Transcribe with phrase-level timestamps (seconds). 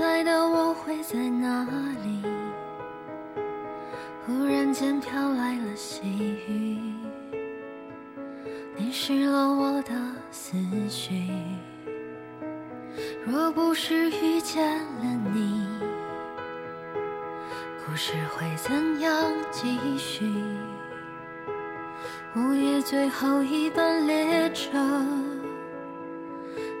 [0.00, 1.62] 在的我会在哪
[2.02, 2.22] 里？
[4.24, 6.02] 忽然间飘来了细
[6.48, 6.78] 雨，
[8.78, 9.92] 淋湿了我的
[10.30, 10.56] 思
[10.88, 11.28] 绪。
[13.26, 15.68] 若不是遇见了你，
[17.84, 19.12] 故事会怎样
[19.50, 20.24] 继续？
[22.36, 24.78] 午夜最后一班列车，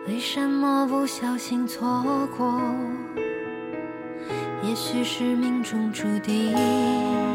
[0.08, 2.02] 为什么不小心错
[2.38, 2.58] 过？
[4.92, 7.29] 也许是命中注定。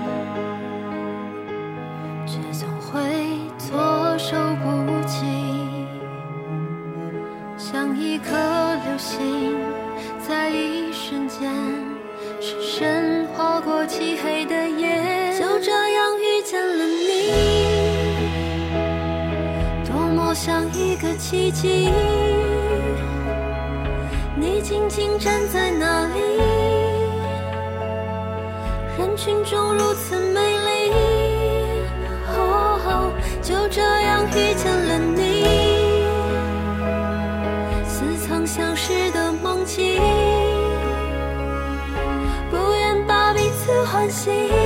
[39.66, 39.98] 情，
[42.52, 44.65] 不愿把彼此唤醒。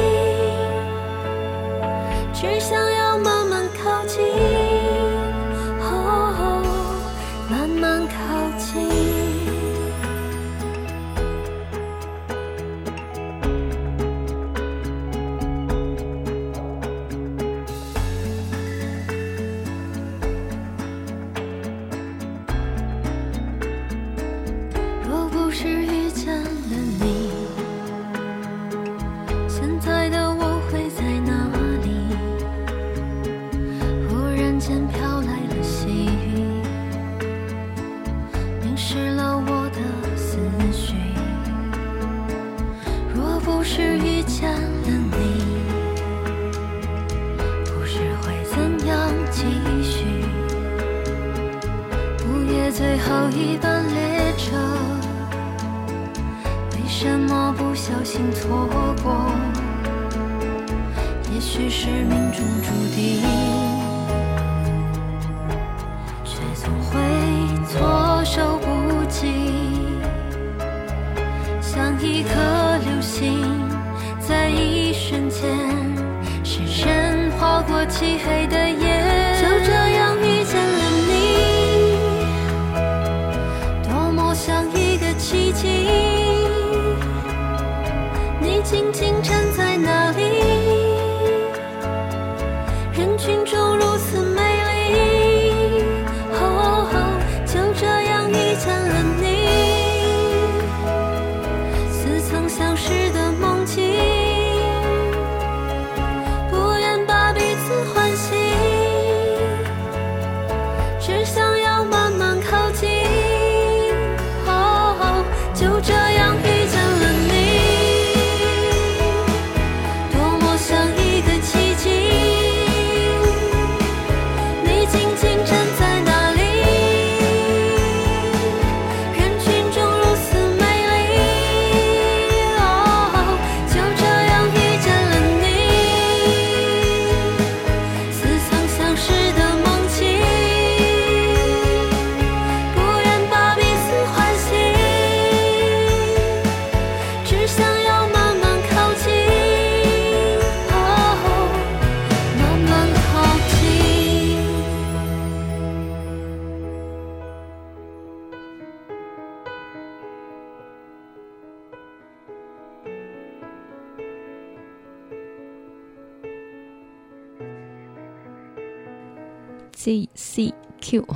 [170.90, 171.08] q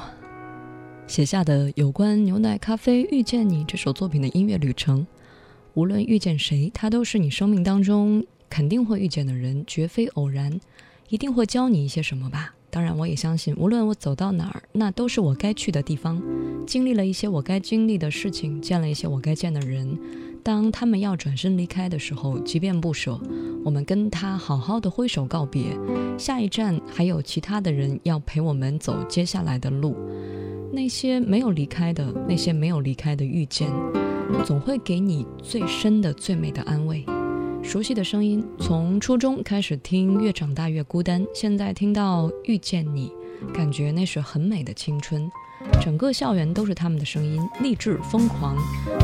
[1.08, 5.06] 写下的有关牛奶咖啡遇见你这首作品的音乐旅程，
[5.74, 10.60] 无论遇见谁，他都是你生命当中肯定会遇见的人，绝非偶然，
[11.10, 12.54] 一定会教你一些什么吧。
[12.70, 16.22] 当然，我也相信，无论我走到哪儿，那都是我该去的地方，
[16.68, 19.98] 经历了一些我该经历的事情，见了一些我该见的人。
[20.44, 23.18] 当他们要转身离开的时候，即便不舍，
[23.64, 25.78] 我们跟他好好的挥手告别。
[26.20, 29.96] 下一站还有其他的人要陪我们走接下来的路。
[30.74, 33.72] 那些没有离开的，那些没有离开的遇见，
[34.46, 37.06] 总会给你最深的、最美的安慰。
[37.64, 41.26] 熟悉的声音，从初中开始听，越长大越孤单。
[41.34, 43.08] 现在听到《遇见你》。
[43.52, 45.30] 感觉那是很美的青春，
[45.82, 48.56] 整个校园都是他们的声音，励志疯狂。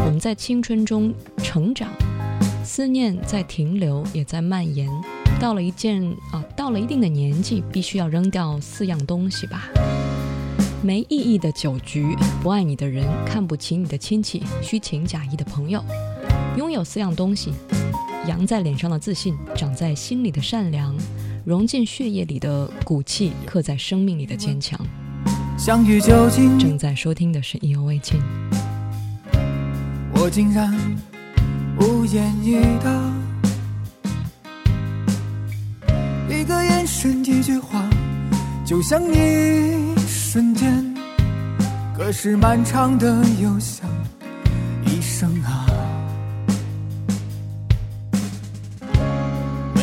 [0.06, 1.90] 我们在青春中成长，
[2.64, 4.88] 思念在停留，也在蔓延。
[5.40, 9.70] 到了一件啊，到了一定的年纪，必须要扔掉四样东西吧：
[10.84, 15.84] 没意义的酒局、不爱你的人、看不起你的亲戚、虚情假意的朋友。
[16.58, 17.54] 拥有四样东西：
[18.28, 20.94] 扬在脸上的自信，长在心里的善良。
[21.50, 24.80] 融进血液里的骨气，刻在生命里的坚强。
[25.58, 28.22] 相遇正在收听的是意犹未尽。
[30.14, 30.72] 我竟然
[31.82, 32.62] 无言以
[36.28, 37.84] 对，一个眼神，一句话，
[38.64, 40.94] 就像一瞬间，
[41.98, 43.90] 可是漫长的又像。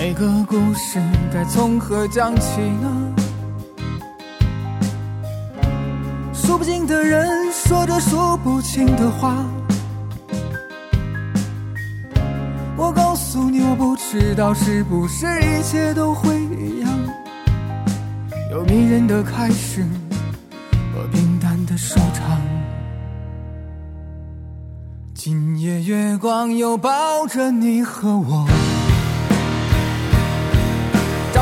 [0.09, 1.01] 每个故事
[1.35, 3.15] 该从何讲起呢？
[6.33, 9.35] 数不尽的人说着数不清的话。
[12.77, 16.91] 我告诉你，我不知道是不是一切都会一样，
[18.53, 19.85] 有迷人的开始
[20.95, 22.41] 和平淡的收场。
[25.15, 28.47] 今夜月光又抱着你和我。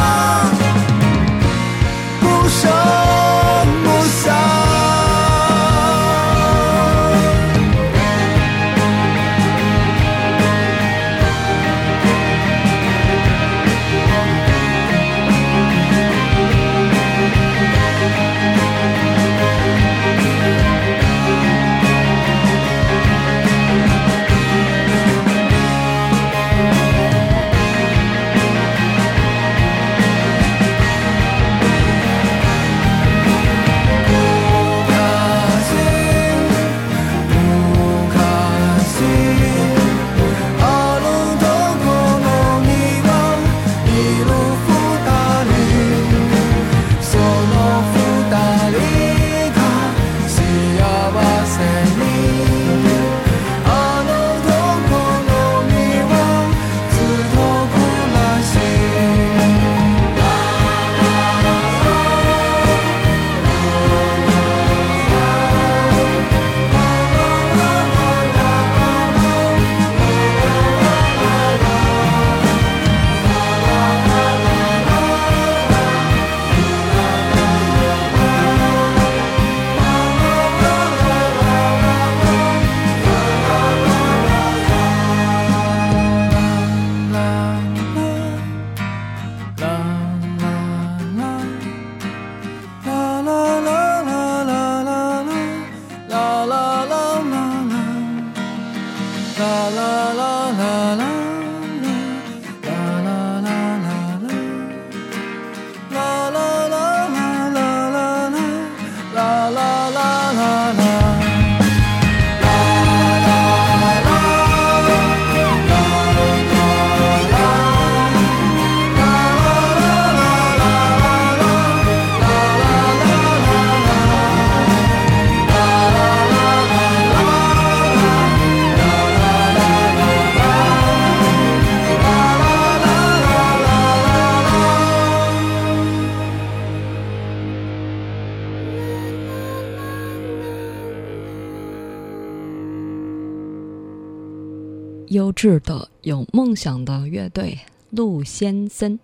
[145.38, 147.60] 志的有梦想的乐队
[147.92, 149.00] 陆先森，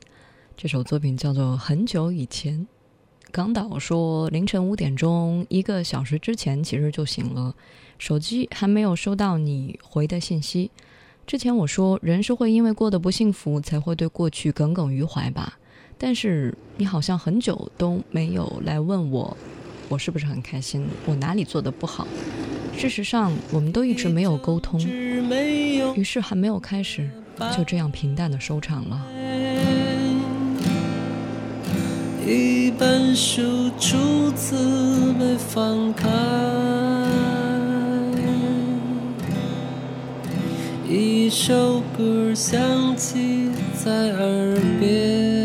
[0.58, 2.60] 这首作品叫做《很久以前》。
[3.32, 7.54] 港岛说凌晨五点钟，一个小时之前其实就醒了，
[8.00, 10.72] 手机还没有收到你回的信息。
[11.28, 15.60] 之前我说人是会因为过得不幸福才会对过去耿耿于怀吧，
[16.00, 19.38] 但是你好像很久都没有来问我。
[19.90, 20.86] 我是不是很开心？
[21.06, 22.08] 我哪里做的不好？
[22.78, 27.08] 事实上，我们都一直没有沟通，于是还没有开始，
[27.56, 29.02] 就这样平淡的收场了。
[32.26, 36.10] 一本书初次被翻开，
[40.90, 43.50] 一首歌响起
[43.84, 45.43] 在耳边。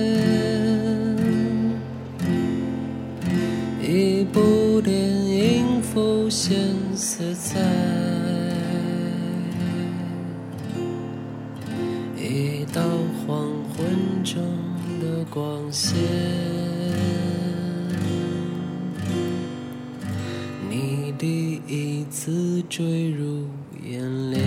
[6.29, 6.59] 无限
[6.95, 7.59] 色彩，
[12.19, 12.83] 一道
[13.27, 14.43] 黄昏中
[15.01, 15.43] 的光
[15.73, 15.97] 线，
[20.69, 23.45] 你第一次坠入
[23.83, 24.45] 眼帘，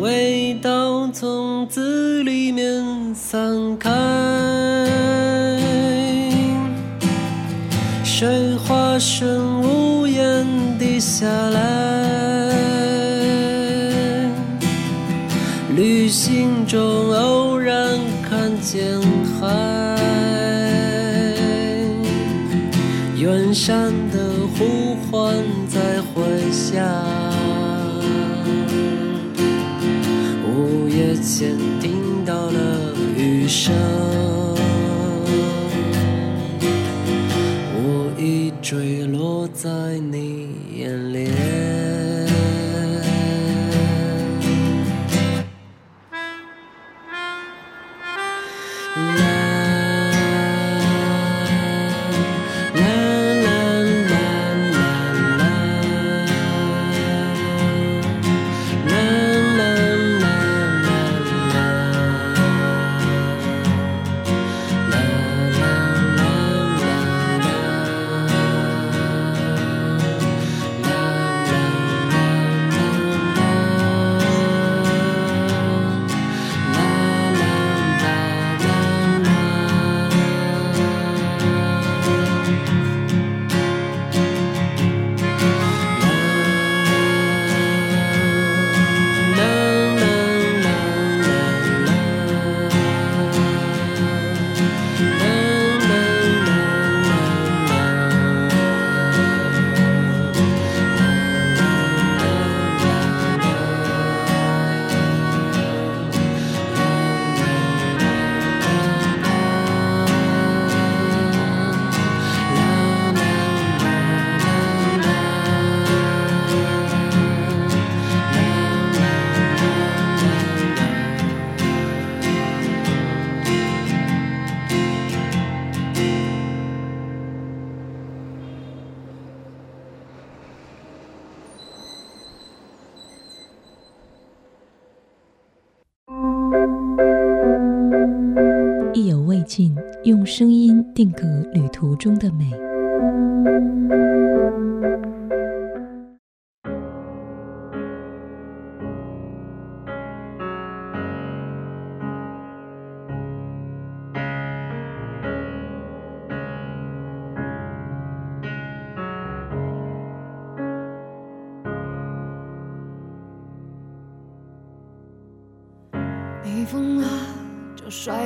[0.00, 4.19] 味道从字里面散开。
[9.20, 12.56] 无声无言地下来，
[15.76, 18.98] 旅行中偶然看见
[19.38, 19.46] 海，
[23.18, 23.99] 远山。
[48.96, 49.29] Love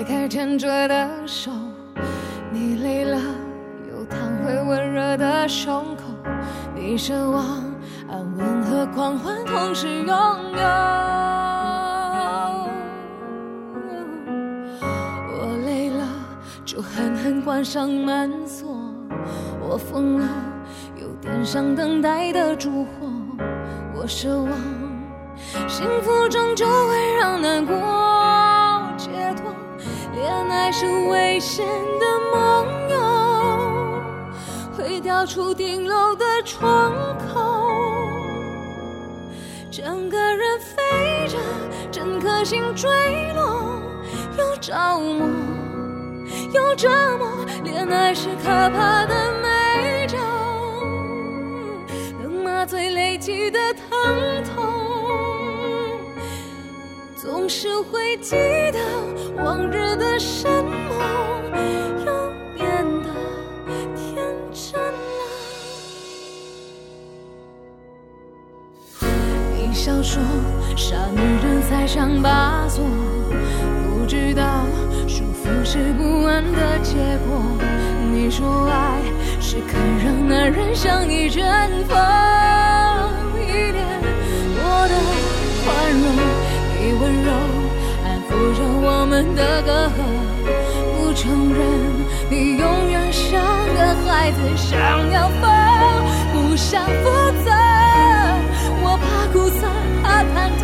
[0.05, 1.51] 开牵着的手，
[2.53, 3.19] 你累了
[3.91, 6.03] 又躺回温热的胸口，
[6.75, 7.43] 你奢望
[8.09, 10.69] 安稳和狂欢同时拥有。
[15.33, 16.07] 我累了
[16.67, 18.77] 就狠狠关上门锁，
[19.67, 20.29] 我疯了
[21.01, 23.09] 又点上等待的烛火，
[23.97, 24.51] 我奢望
[25.67, 28.04] 幸福终究会让难过。
[30.55, 31.67] 爱是危险
[31.99, 36.93] 的梦游，会掉出顶楼的窗
[37.27, 37.67] 口，
[39.71, 41.37] 整个人飞着，
[41.91, 42.89] 整颗心坠
[43.35, 43.81] 落，
[44.39, 45.27] 又着魔，
[46.55, 47.29] 又折磨。
[47.65, 50.17] 恋爱是可怕的美酒，
[52.23, 53.59] 能麻醉累积的。
[57.47, 58.31] 总是会记
[58.73, 58.79] 得
[59.37, 61.51] 往日的什么，
[62.07, 63.15] 又变得
[63.95, 65.43] 天真了。
[69.59, 70.23] 你笑说
[70.75, 74.65] 傻女人才想把锁，不知道
[75.07, 76.95] 束缚是不安的结
[77.29, 77.45] 果。
[78.11, 79.03] 你说爱
[79.39, 81.43] 是肯让男人向你绽
[81.87, 83.11] 放
[83.43, 83.87] 一点
[84.55, 86.34] 我的宽容。
[86.87, 87.33] 你温柔
[88.05, 89.93] 安抚着我们的隔阂，
[91.01, 91.63] 不承认
[92.29, 93.33] 你永远像
[93.73, 94.77] 个孩子，想
[95.11, 95.49] 要分，
[96.35, 97.05] 不想负
[97.43, 97.49] 责。
[98.85, 99.67] 我怕苦涩，
[100.03, 100.63] 怕忐忑，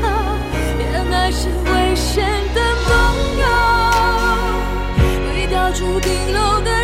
[0.76, 0.84] 恋
[1.18, 2.22] 爱是危险
[2.54, 2.92] 的盟
[5.00, 6.79] 友，会掉出冰楼的。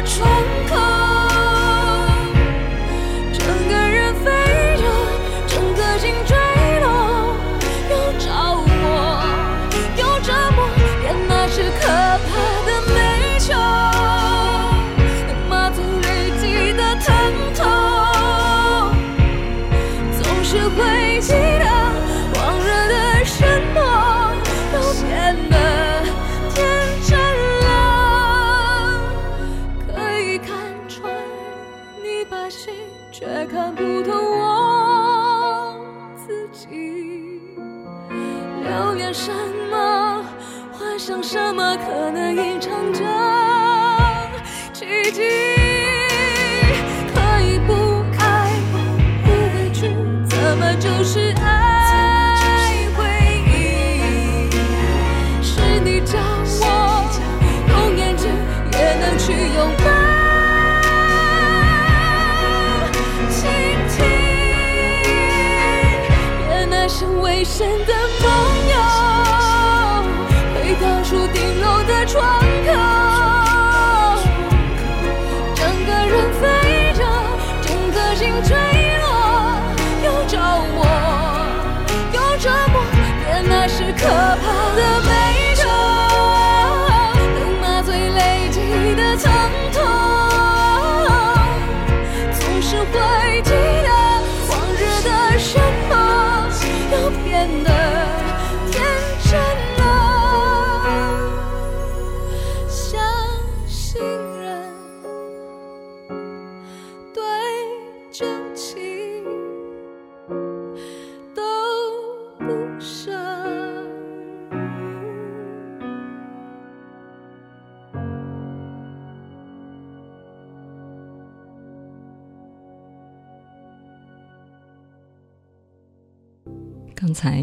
[41.36, 43.04] 怎么可能隐藏着
[44.72, 45.20] 奇迹？
[47.14, 47.74] 可以不
[48.18, 48.78] 改、不
[49.28, 49.94] 委屈，
[50.30, 53.04] 怎么就是爱回
[53.46, 54.48] 忆？
[55.42, 56.16] 是你教
[56.62, 56.64] 我
[57.68, 58.32] 用眼睛
[58.72, 59.88] 也能去拥抱
[63.28, 63.38] 晴
[63.92, 63.94] 天，
[66.50, 67.95] 也那舍危险的。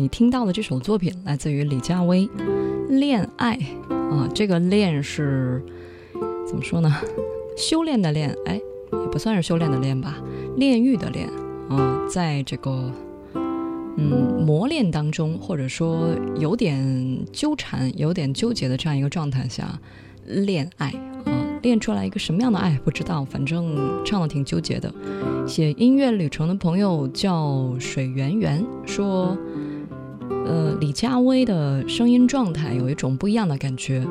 [0.03, 2.27] 你听到的这首作品来自于李佳薇，
[2.89, 3.57] 《恋爱》
[4.13, 5.63] 啊，这个“恋”是
[6.45, 6.93] 怎么说呢？
[7.55, 8.55] 修炼的恋，哎，
[8.91, 10.17] 也不算是修炼的恋吧，
[10.57, 11.29] 炼狱的恋
[11.69, 12.91] 啊，在这个
[13.95, 19.79] 嗯磨练当中，或者说有点纠缠、有点纠结的这样一个状态下，
[20.25, 20.89] 恋爱
[21.23, 24.93] 啊，练出来一个什么样的爱不知道，反正唱的挺纠结的。
[25.47, 29.37] 写音乐旅程的朋友叫水圆圆，说。
[30.45, 34.05] 呃，李佳薇的声音状态有一种不一样的感觉，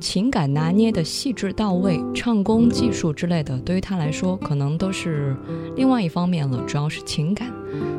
[0.00, 5.36] 情感拿捏的细致到位，唱功技术之类的，对于她来说可能都是
[5.76, 7.52] 另外一方面了，主要是情感。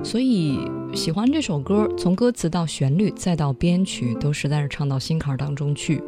[0.04, 0.60] 所以
[0.94, 6.02] 喜欢这首歌，从歌词到旋律再到编曲，都实在是唱到心坎儿当中去，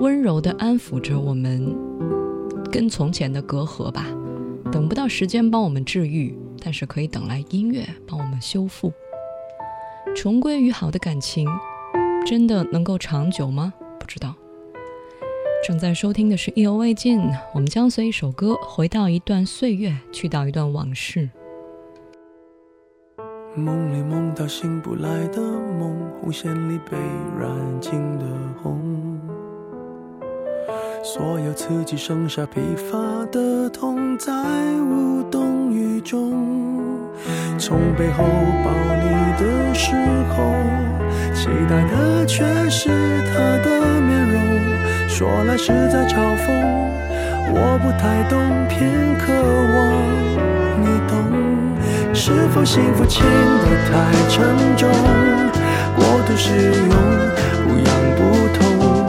[0.00, 1.74] 温柔地安抚着我们
[2.70, 4.06] 跟从前的隔阂吧。
[4.70, 8.90] 等不到时间帮我们治愈，但是可以等来音乐帮我们修复。
[10.14, 11.48] 重归于好的感情，
[12.26, 13.72] 真的能够长久吗？
[13.98, 14.34] 不知道。
[15.66, 17.20] 正在收听的是意犹未尽，
[17.54, 21.30] 我们将随一首歌回到一段岁月，去到一段往事。
[23.56, 26.96] 梦里梦到醒不来的梦，红线里被
[27.38, 28.24] 软禁的
[28.62, 29.18] 红。
[31.02, 34.32] 所有刺激剩下疲乏的痛，再
[34.82, 36.91] 无动于衷。
[37.58, 38.24] 从背后
[38.64, 39.92] 抱你的时
[40.30, 40.52] 候，
[41.34, 42.88] 期待的却是
[43.32, 44.42] 他的面容。
[45.08, 46.46] 说来实在嘲讽，
[47.52, 49.32] 我不太懂，偏渴
[49.76, 49.88] 望
[50.80, 52.12] 你懂。
[52.14, 54.88] 是否幸福轻得太沉重，
[55.96, 56.88] 过度使用
[57.66, 59.06] 不痒不痛，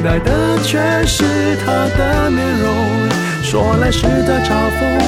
[0.00, 0.30] 期待的
[0.62, 1.24] 却是
[1.66, 2.72] 他的面容，
[3.42, 4.98] 说来是在嘲讽。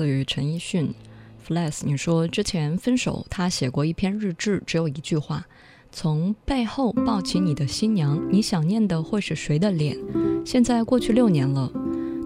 [0.00, 0.94] 对于陈奕迅
[1.42, 5.46] f l e s s 你说之前分手，他写过一篇日志，只有一句话：
[5.92, 9.94] 从背后抱起你的新娘，你想念的会是谁的脸？
[10.42, 11.70] 现在过去六年了，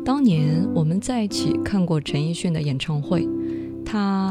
[0.05, 3.29] 当年我们在一起看过陈奕迅的演唱会，
[3.85, 4.31] 他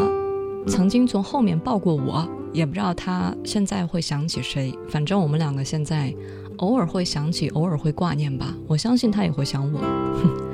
[0.65, 4.73] 曾经从后面抱过我，也不知道他现在会想起谁。
[4.89, 6.15] 反正我们两个现在
[6.59, 8.55] 偶尔会想起，偶尔会挂念吧。
[8.67, 9.79] 我相信他也会想我。
[9.81, 10.43] 哼。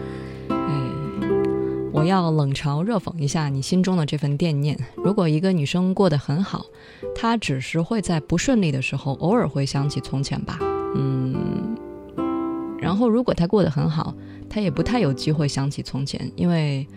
[1.99, 4.77] 我要冷嘲热讽一下你心中的这份惦念。
[4.95, 6.65] 如果一个女生过得很好，
[7.13, 10.57] 她只是会在不顺利的时候偶尔会想起从前吧。
[10.95, 11.75] 嗯，
[12.81, 14.13] 然后如果她过得很好，
[14.49, 16.87] 她也不太有机会想起从前，因为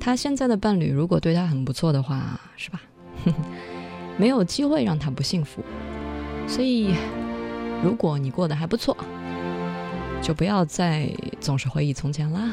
[0.00, 2.82] 她现在的伴侣如果对她很不错的话，是吧？
[4.18, 5.62] 没有机会让她不幸福。
[6.48, 6.92] 所以，
[7.84, 8.96] 如果你过得还不错，
[10.20, 11.08] 就不要再
[11.40, 12.52] 总是回忆从前啦。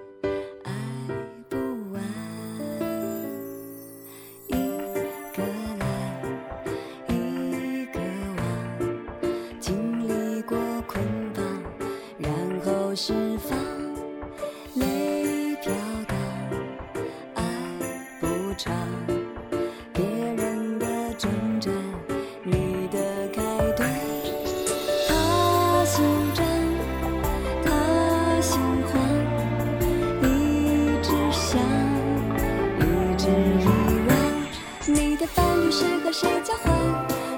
[36.11, 36.71] 谁交换？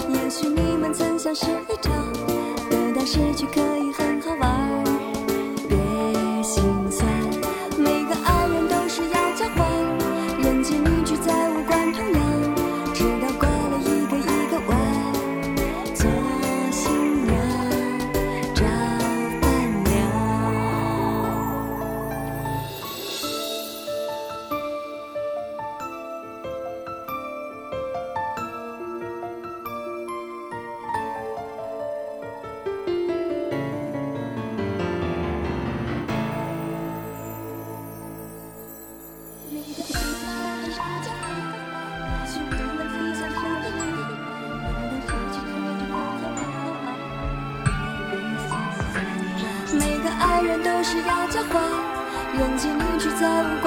[0.09, 2.11] 也许你们曾相识一场，
[2.69, 3.61] 得到失去可。
[3.77, 3.82] 以。
[53.19, 53.62] 在。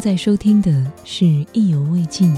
[0.00, 0.70] 在收听的
[1.04, 2.34] 是意犹未尽。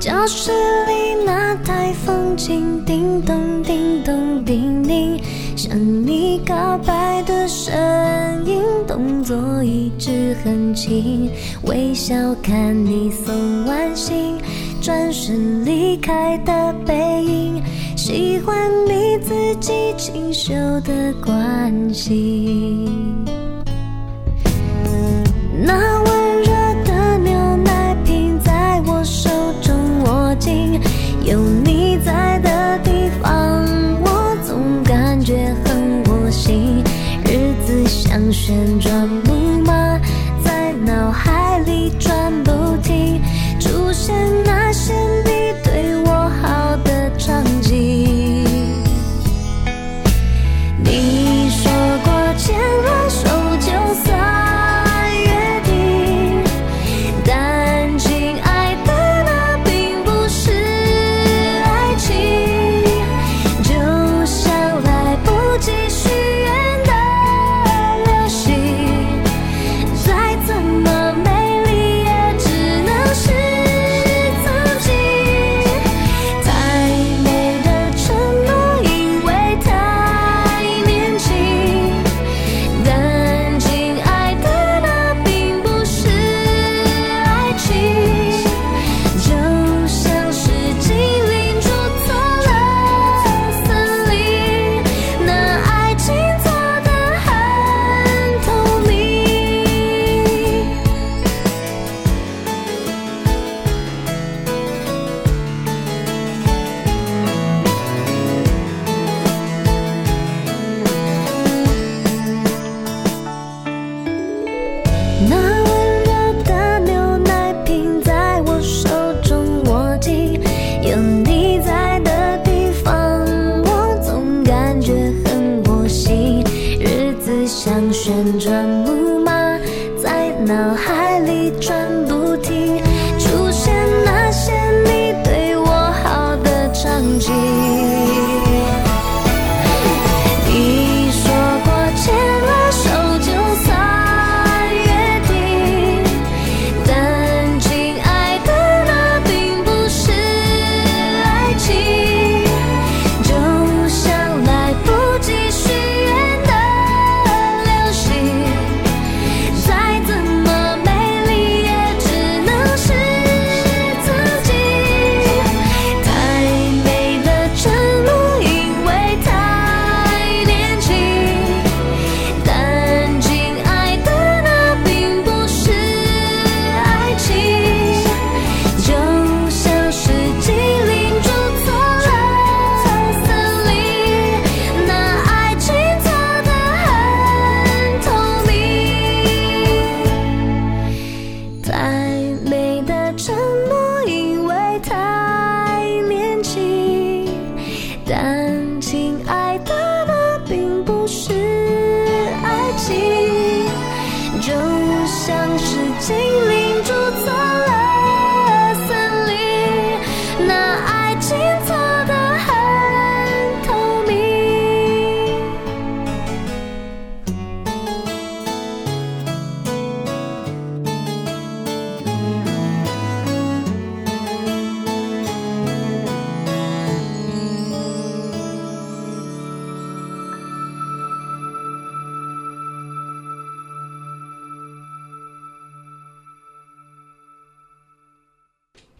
[0.00, 0.50] 教室
[0.86, 2.80] 里那台风景。
[10.44, 11.30] 很轻，
[11.66, 14.38] 微笑看你送完信，
[14.80, 17.62] 转身离开的背影，
[17.96, 22.86] 喜欢你自己清秀的关心。
[25.62, 26.50] 那温热
[26.84, 29.28] 的牛奶瓶在我手
[29.60, 29.74] 中
[30.04, 30.80] 握紧，
[31.26, 33.62] 有你在的地方，
[34.02, 36.82] 我总感觉很窝心。
[37.26, 39.06] 日子像旋转。
[39.24, 39.29] 木。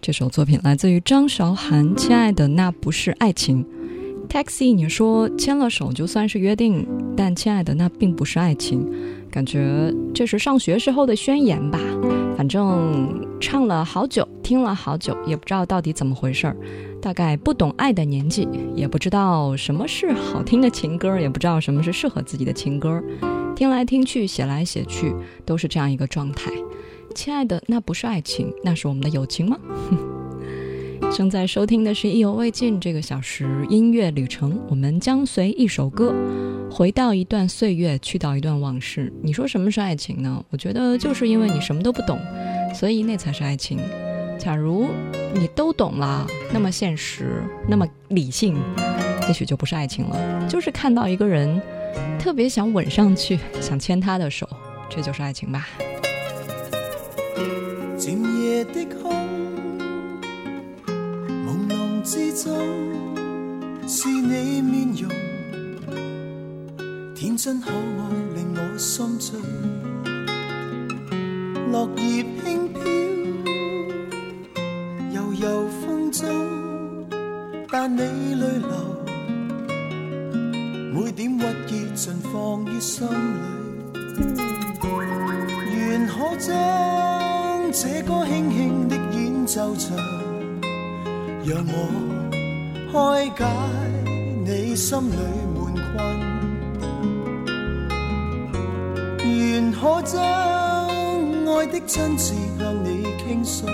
[0.03, 3.63] 这首作品来自于张韶涵，《亲爱的那不是爱情》。
[4.31, 8.83] Taxi，你说牵了手就算是约定，但亲爱的那并不是爱情。
[9.31, 11.79] 感觉这是上学时候的宣言吧。
[12.37, 16.57] 反正唱了好久，听了好久，也不知道到底怎么回事儿。
[17.03, 23.03] 大概不懂爱的年纪，也不知道什么是好听的情歌，也不知道什么是适合自己的情歌。
[23.55, 25.15] 听来听去，写来写去，
[25.45, 26.51] 都是这样一个状态。
[27.15, 29.59] 亲爱的，那不是爱情，那是我们的友情吗？
[31.17, 36.15] 正在收听的是《意犹未尽》这个小时音乐旅程，我们将随一首歌
[36.71, 39.13] 回到一段岁月，去到一段往事。
[39.23, 40.43] 你说什么是爱情呢？
[40.51, 42.17] 我觉得就是因为你什么都不懂，
[42.75, 43.79] 所以那才是爱情。
[44.39, 44.87] 假如
[45.35, 48.57] 你都懂了，那么现实，那么理性，
[49.27, 50.47] 也许就不是爱情了。
[50.49, 51.61] 就是看到一个人，
[52.21, 54.49] 特别想吻上去，想牵他的手，
[54.89, 55.67] 这就是爱情吧。
[58.01, 59.13] 渐夜的空，
[61.47, 62.49] 朦胧之中，
[63.87, 65.05] 是你面容，
[67.15, 68.03] 天真可爱
[68.35, 69.39] 令我心醉。
[71.71, 72.81] 落叶轻飘，
[75.13, 76.27] 悠悠风中，
[77.71, 79.05] 但你泪流，
[81.05, 83.07] 每点屈意尽放于心
[84.17, 84.23] 里，
[85.79, 87.10] 愿可将。
[87.73, 89.95] 这歌轻轻的演奏着，
[91.45, 92.03] 让我
[92.93, 94.11] 开解
[94.45, 95.17] 你心里
[95.55, 96.21] 闷困。
[99.39, 103.65] 愿可将爱的真挚向你倾诉，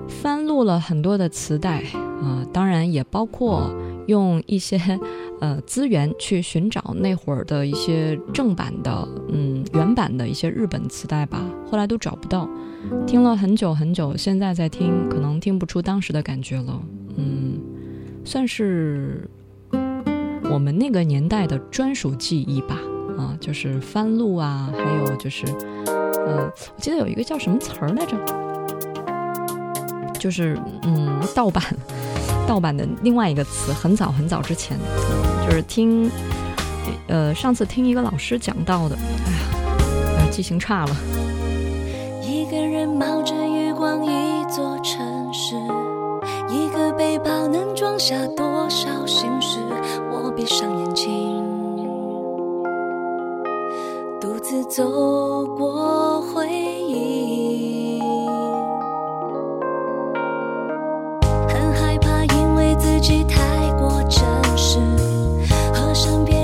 [0.08, 1.82] 翻录了很多的磁带
[2.22, 3.70] 啊，当然也包括
[4.08, 4.78] 用一些
[5.39, 12.49] 呃资源去寻找那会儿的一些正版的，嗯，原版的一些日本磁带吧，后来都找不到。
[13.05, 16.82] 听了很久很久，现在在听，可能听不出当时的感觉了。
[17.18, 17.60] 嗯，
[18.24, 19.30] 算是
[20.49, 22.80] 我们那个年代的专属记忆吧。
[23.18, 25.43] 啊，就是翻录啊，还有就是，
[25.88, 26.45] 呃，
[26.76, 28.46] 我记得有一个叫什么词儿来着。
[30.18, 31.63] 就是，嗯，盗版，
[32.47, 34.78] 盗版的另外一个词，很早很早之前，
[35.45, 36.09] 就是听，
[37.07, 38.95] 呃，上次听一个老师讲到的，
[39.26, 39.32] 哎
[40.22, 40.95] 呀，记性差了。
[42.24, 45.55] 一个人冒着雨逛一座城市，
[46.49, 49.59] 一个背包能装下多少心事？
[50.11, 51.36] 我闭上眼睛，
[54.22, 56.47] 独自走过回
[56.88, 57.36] 忆。
[62.99, 63.37] 自己太
[63.79, 64.23] 过真
[64.57, 64.79] 实，
[65.71, 66.36] 和身边。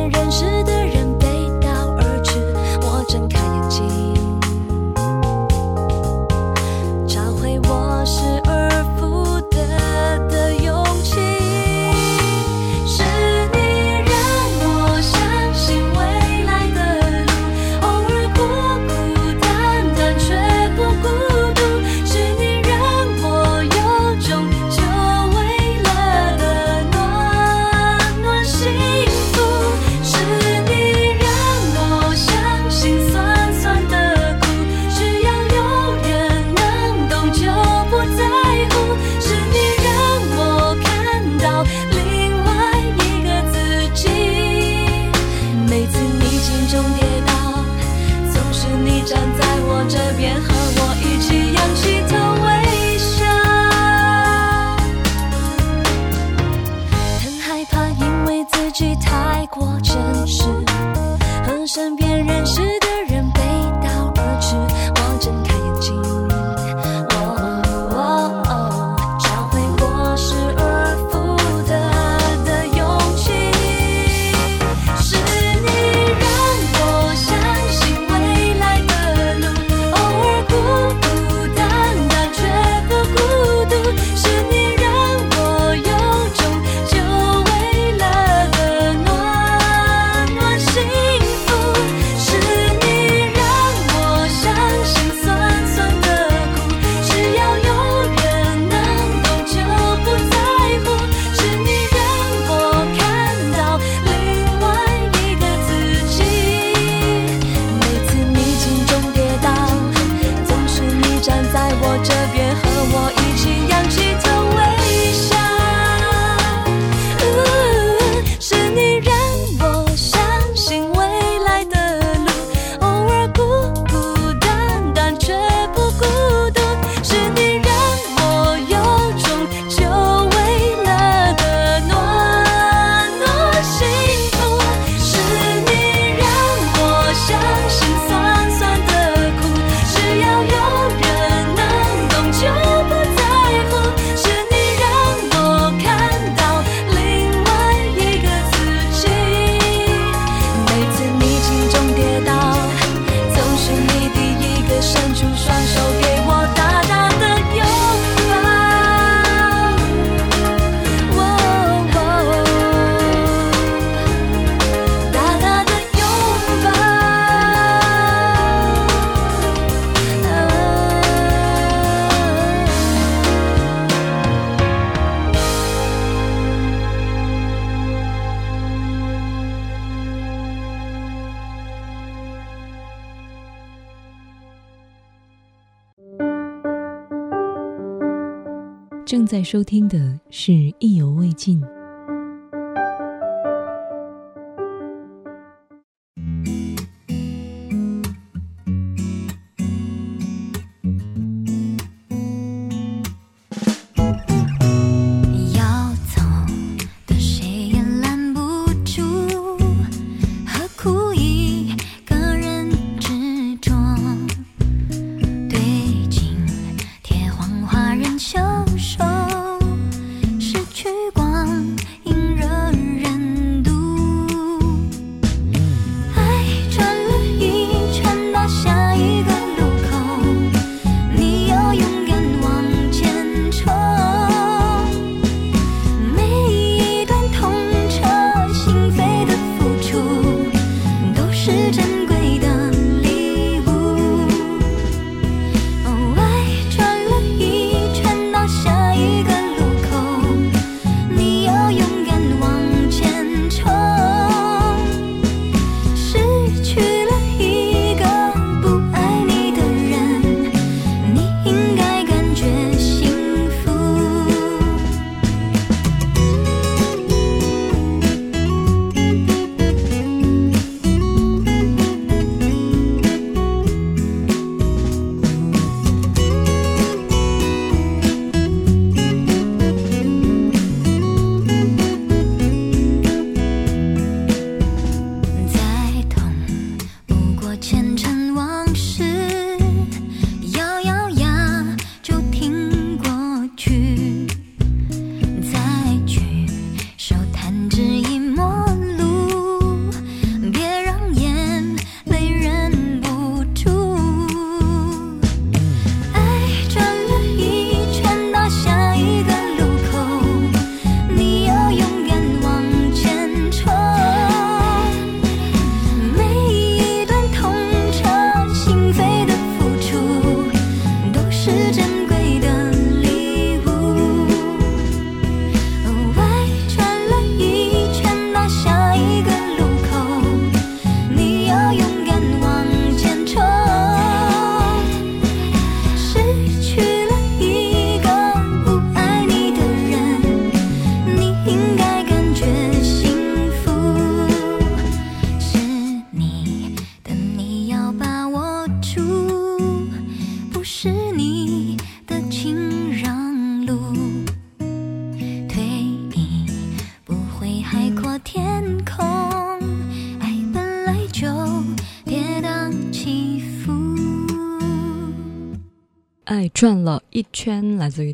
[189.53, 191.61] 收听的是意犹未尽。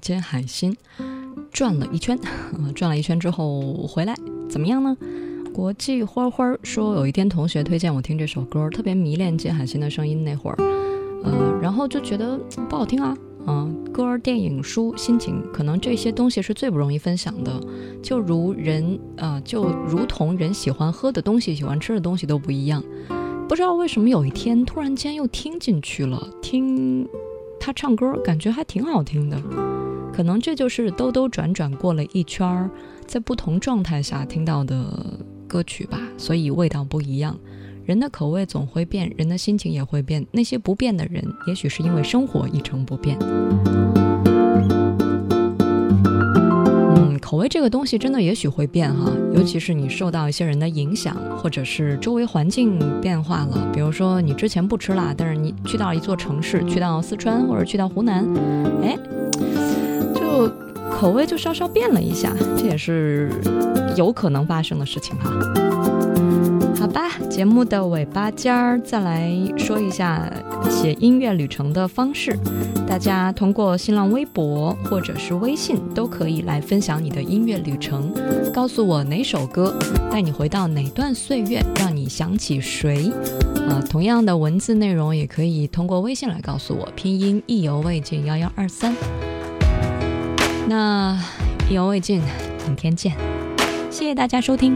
[0.09, 0.75] 金海心，
[1.53, 2.17] 转了一圈，
[2.73, 4.15] 转了一圈之后回来，
[4.49, 4.97] 怎么样呢？
[5.53, 10.57] 国际花花说，有一天同学推荐我听这首歌，特别迷恋金海心的声音那会儿，
[11.23, 12.35] 呃，然后就觉得
[12.67, 17.61] 不好听啊，嗯，歌、电影、书、心情，可能这些东西是最不容易分享的，
[18.01, 22.83] 就如人啊，就如同人喜欢喝的东西、喜欢吃的东西都不一样，
[23.47, 27.07] 不知道为什么有一天突然间又听进去了，听
[27.59, 29.78] 他唱歌感觉还挺好听的。
[30.13, 32.69] 可能这就是兜兜转转过了一圈儿，
[33.05, 34.85] 在不同状态下听到的
[35.47, 37.37] 歌曲吧，所以味道不一样。
[37.85, 40.25] 人的口味总会变，人的心情也会变。
[40.31, 43.17] 那些不变的人，也许是因为生活一成不变。
[46.51, 53.67] 嗯，口味这个东西真的也许会变哈，尤其是你受到一些人的影响，或者是周围环境变化了。
[53.73, 58.23] 比如说你之前不吃辣，但是你去到一座城市，去到四川或者去到湖南，
[58.83, 58.95] 哎。
[60.99, 63.29] 口味就稍稍变了一下，这也是
[63.95, 65.31] 有可能发生的事情哈。
[66.77, 70.29] 好吧，节目的尾巴尖儿，再来说一下
[70.69, 72.37] 写音乐旅程的方式。
[72.85, 78.13] 大家通过新浪微博或者是微信都可以来分享你的音乐旅程，
[78.53, 79.73] 告诉我哪首歌
[80.11, 83.09] 带你回到哪段岁月，让你想起谁。
[83.69, 88.93] 啊，同样的文字内容也可以通过微信来告诉我，拼音意犹未尽幺幺二三。
[90.69, 91.17] 那
[91.67, 92.21] 意犹未尽，
[92.67, 93.15] 明天见。
[93.89, 94.75] 谢谢大家收听。